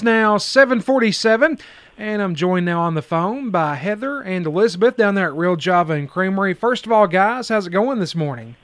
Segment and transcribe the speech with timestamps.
[0.00, 1.58] It's now 747,
[1.98, 5.56] and I'm joined now on the phone by Heather and Elizabeth down there at Real
[5.56, 6.54] Java and Creamery.
[6.54, 8.56] First of all, guys, how's it going this morning?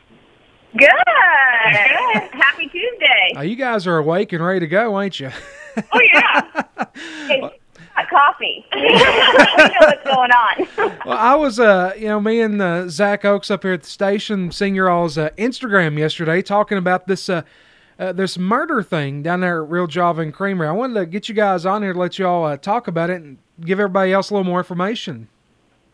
[0.79, 0.89] Good.
[2.33, 3.35] Happy Tuesday.
[3.37, 5.31] Uh, you guys are awake and ready to go, ain't you?
[5.77, 6.63] Oh yeah.
[7.27, 7.61] hey,
[8.09, 8.65] coffee.
[8.75, 10.67] we know what's going on.
[11.05, 13.91] well, I was, uh, you know, me and uh, Zach Oaks up here at the
[13.91, 17.29] station seeing your all's uh, Instagram yesterday talking about this
[17.99, 20.69] uh, this murder thing down there at Real Java and Creamery.
[20.69, 23.11] I wanted to get you guys on here to let you all uh, talk about
[23.11, 25.29] it and give everybody else a little more information.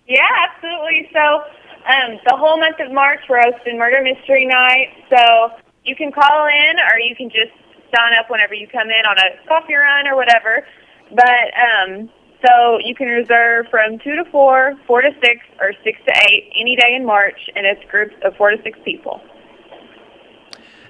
[0.09, 1.09] Yeah, absolutely.
[1.13, 4.89] So um, the whole month of March, we're hosting Murder Mystery Night.
[5.11, 5.51] So
[5.85, 7.53] you can call in or you can just
[7.95, 10.67] sign up whenever you come in on a coffee run or whatever.
[11.15, 12.11] But um,
[12.45, 15.23] so you can reserve from 2 to 4, 4 to 6,
[15.61, 18.79] or 6 to 8 any day in March, and it's groups of 4 to 6
[18.85, 19.21] people.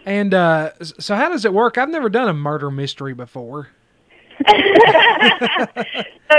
[0.04, 1.78] And uh, so, how does it work?
[1.78, 3.68] I've never done a murder mystery before.
[4.42, 4.54] so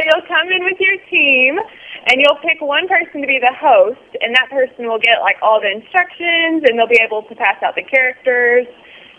[0.03, 1.57] you'll come in with your team,
[2.07, 5.37] and you'll pick one person to be the host, and that person will get like
[5.41, 8.67] all the instructions, and they'll be able to pass out the characters.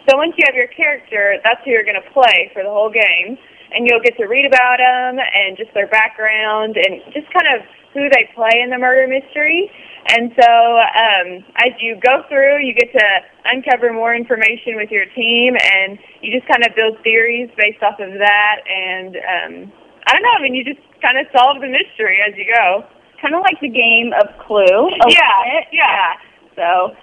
[0.08, 2.92] So once you have your character, that's who you're going to play for the whole
[2.92, 3.38] game,
[3.72, 7.66] and you'll get to read about them and just their background and just kind of
[7.94, 9.70] who they play in the murder mystery.
[10.06, 13.06] And so um, as you go through, you get to
[13.46, 17.98] uncover more information with your team, and you just kind of build theories based off
[18.00, 18.56] of that.
[18.68, 19.72] And um,
[20.06, 22.84] I don't know, I mean, you just kind of solve the mystery as you go.
[23.22, 24.90] Kind of like the game of Clue.
[25.08, 25.64] Yeah, yeah.
[25.72, 26.12] yeah.
[26.56, 26.94] So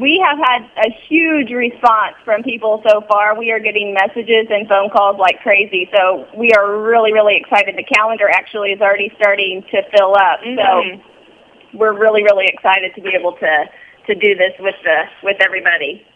[0.00, 3.38] we have had a huge response from people so far.
[3.38, 5.90] We are getting messages and phone calls like crazy.
[5.94, 7.76] So we are really, really excited.
[7.76, 10.40] The calendar actually is already starting to fill up.
[10.40, 11.00] Mm-hmm.
[11.02, 13.64] So we're really, really excited to be able to
[14.06, 16.06] to do this with the with everybody.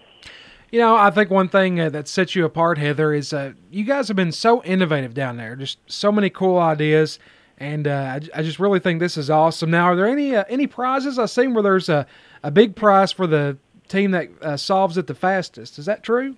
[0.71, 3.85] You know, I think one thing uh, that sets you apart, Heather, is uh, you
[3.85, 5.57] guys have been so innovative down there.
[5.57, 7.19] Just so many cool ideas,
[7.59, 9.71] and uh, I, I, just really think this is awesome.
[9.71, 11.19] Now, are there any uh, any prizes?
[11.19, 12.07] I've seen where there's a,
[12.43, 13.57] a big prize for the
[13.89, 15.79] team that uh, solves it the fastest.
[15.79, 16.37] Is that true?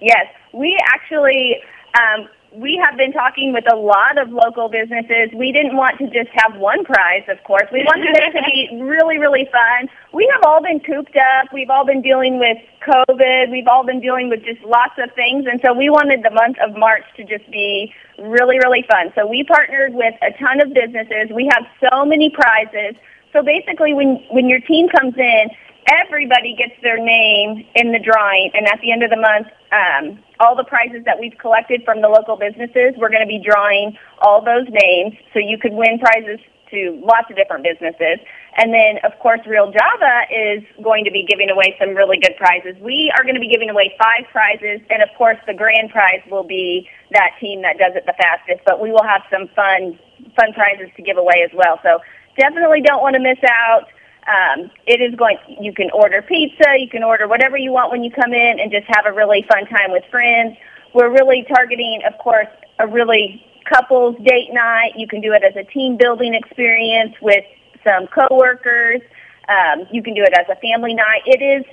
[0.00, 1.56] Yes, we actually
[1.98, 5.30] um, we have been talking with a lot of local businesses.
[5.34, 7.68] We didn't want to just have one prize, of course.
[7.72, 9.88] We wanted it to be really, really fun.
[10.12, 11.52] We have all been cooped up.
[11.52, 13.50] We've all been dealing with COVID.
[13.50, 15.46] We've all been dealing with just lots of things.
[15.50, 19.12] And so we wanted the month of March to just be really, really fun.
[19.14, 21.32] So we partnered with a ton of businesses.
[21.34, 22.96] We have so many prizes.
[23.32, 25.48] So basically when, when your team comes in,
[25.88, 28.50] everybody gets their name in the drawing.
[28.54, 32.02] And at the end of the month, um, all the prizes that we've collected from
[32.02, 35.14] the local businesses, we're going to be drawing all those names.
[35.32, 36.38] So you could win prizes
[36.72, 38.18] to lots of different businesses.
[38.56, 42.34] And then, of course, Real Java is going to be giving away some really good
[42.36, 42.74] prizes.
[42.80, 46.24] We are going to be giving away five prizes, and of course, the grand prize
[46.30, 48.64] will be that team that does it the fastest.
[48.64, 50.00] But we will have some fun,
[50.36, 51.78] fun prizes to give away as well.
[51.84, 52.00] So
[52.40, 53.92] definitely don't want to miss out.
[54.26, 55.38] Um, it is going.
[55.60, 56.78] You can order pizza.
[56.78, 59.44] You can order whatever you want when you come in, and just have a really
[59.50, 60.56] fun time with friends.
[60.94, 64.92] We're really targeting, of course, a really couples date night.
[64.96, 67.44] You can do it as a team building experience with
[67.82, 69.00] some coworkers.
[69.48, 71.22] Um, you can do it as a family night.
[71.26, 71.64] It is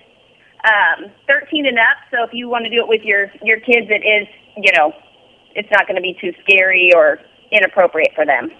[0.66, 3.88] um, 13 and up, so if you want to do it with your your kids,
[3.90, 4.28] it is
[4.64, 4.94] you know,
[5.56, 7.20] it's not going to be too scary or
[7.52, 8.52] inappropriate for them.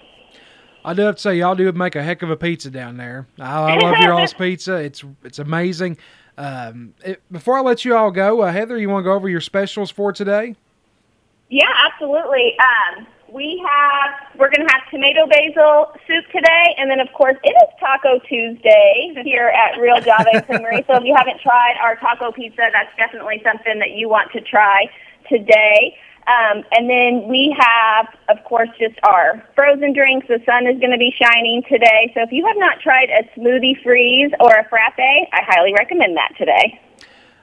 [0.84, 3.26] I do have to say, y'all do make a heck of a pizza down there.
[3.38, 4.76] I, I love your all's pizza.
[4.76, 5.98] It's it's amazing.
[6.38, 9.28] Um, it, before I let you all go, uh, Heather, you want to go over
[9.28, 10.56] your specials for today?
[11.50, 12.56] Yeah, absolutely.
[12.58, 17.36] Um, we have we're going to have tomato basil soup today, and then of course
[17.44, 20.84] it is Taco Tuesday here at Real Java Creamery.
[20.86, 24.40] so if you haven't tried our taco pizza, that's definitely something that you want to
[24.40, 24.86] try
[25.28, 25.96] today.
[26.26, 30.28] Um, and then we have, of course, just our frozen drinks.
[30.28, 32.12] The sun is going to be shining today.
[32.14, 36.16] So if you have not tried a smoothie freeze or a frappe, I highly recommend
[36.16, 36.80] that today.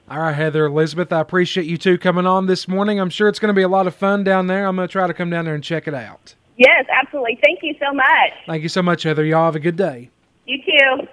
[0.10, 2.98] All right, Heather, Elizabeth, I appreciate you two coming on this morning.
[2.98, 4.66] I'm sure it's going to be a lot of fun down there.
[4.66, 6.36] I'm going to try to come down there and check it out.
[6.56, 7.38] Yes, absolutely.
[7.44, 8.32] Thank you so much.
[8.46, 9.26] Thank you so much, Heather.
[9.26, 10.10] Y'all have a good day.
[10.46, 11.08] You too.